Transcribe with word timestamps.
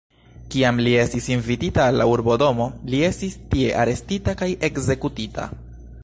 Kiam 0.53 0.79
li 0.85 0.93
estis 1.01 1.25
invitita 1.33 1.83
al 1.91 1.99
la 2.01 2.07
urbodomo, 2.13 2.67
li 2.93 3.01
estis 3.09 3.35
tie 3.51 3.67
arestita 3.83 4.35
kaj 4.41 4.49
ekzekutita. 4.69 5.47